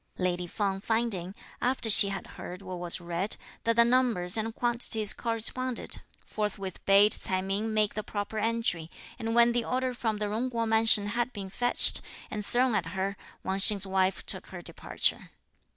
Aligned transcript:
Lady 0.17 0.47
Feng 0.47 0.81
finding, 0.81 1.35
after 1.61 1.87
she 1.87 2.09
had 2.09 2.25
heard 2.25 2.63
what 2.63 2.79
was 2.79 2.99
read, 2.99 3.35
that 3.65 3.75
the 3.75 3.85
numbers 3.85 4.35
(and 4.35 4.55
quantities) 4.55 5.13
corresponded, 5.13 6.01
forthwith 6.25 6.83
bade 6.87 7.11
Ts'ai 7.13 7.39
Ming 7.43 7.71
make 7.71 7.93
the 7.93 8.01
proper 8.01 8.39
entry; 8.39 8.89
and 9.19 9.35
when 9.35 9.51
the 9.51 9.63
order 9.63 9.93
from 9.93 10.17
the 10.17 10.27
Jung 10.27 10.49
Kuo 10.49 10.67
mansion 10.67 11.05
had 11.09 11.31
been 11.33 11.51
fetched, 11.51 12.01
and 12.31 12.43
thrown 12.43 12.73
at 12.73 12.87
her, 12.97 13.15
Wang 13.43 13.59
Hsing's 13.59 13.85
wife 13.85 14.25
took 14.25 14.47
her 14.47 14.63
departure. 14.63 15.29